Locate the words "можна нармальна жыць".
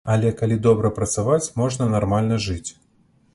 1.61-2.69